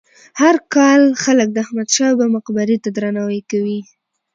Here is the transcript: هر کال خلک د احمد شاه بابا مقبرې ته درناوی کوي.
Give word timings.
هر 0.41 0.55
کال 0.73 1.01
خلک 1.23 1.47
د 1.51 1.57
احمد 1.65 1.87
شاه 1.95 2.13
بابا 2.17 2.33
مقبرې 2.35 2.77
ته 2.83 2.89
درناوی 2.95 3.41
کوي. 3.51 3.79